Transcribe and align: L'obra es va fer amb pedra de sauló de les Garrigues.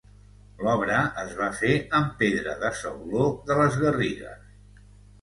L'obra 0.67 1.01
es 1.25 1.35
va 1.41 1.51
fer 1.59 1.71
amb 1.99 2.17
pedra 2.23 2.57
de 2.65 2.75
sauló 2.83 3.31
de 3.51 3.63
les 3.63 3.81
Garrigues. 3.87 4.55